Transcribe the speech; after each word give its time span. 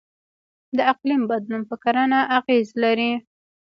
د 0.77 0.79
اقلیم 0.91 1.21
بدلون 1.31 1.61
په 1.69 1.75
کرنه 1.83 2.19
اغیز 2.37 2.67
لري. 2.83 3.11